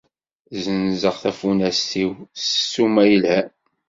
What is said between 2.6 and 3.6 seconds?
suma yelhan.